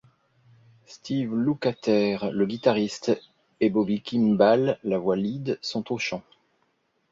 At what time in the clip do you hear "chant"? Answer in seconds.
5.99-6.23